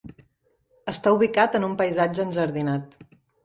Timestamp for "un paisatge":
1.69-2.27